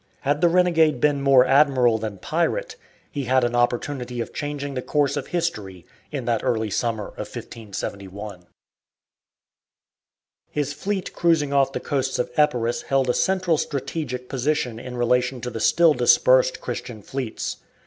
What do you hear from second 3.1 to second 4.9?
he had an opportunity of changing the